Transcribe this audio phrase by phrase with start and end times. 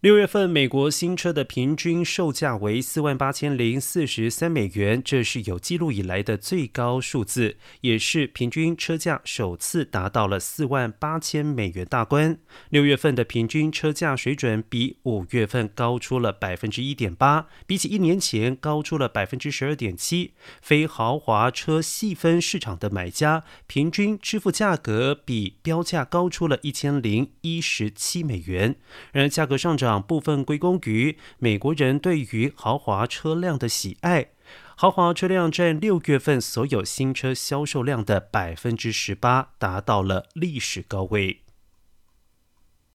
[0.00, 12.38] 六月份美国新车的平均售价为四万八千零四十三美元，这是有记录以来的最高数字，也是平均车价首次达到了四万八千美元大关。
[12.70, 20.32] 六月份的平均车价水准比五月份高出了百分之一点八，比起一年前高出了百分之十二点七。
[20.62, 28.76] 非豪华车细分市场的买家平均支付价格比标价高出了一千零一十七美元，
[29.12, 29.89] 然而价格上涨。
[29.98, 34.28] 部分归功于美国人对于豪华车辆的喜爱，
[34.76, 41.40] 豪华车辆占六月份所有新车销售量的百分之十八，达到了历史高位。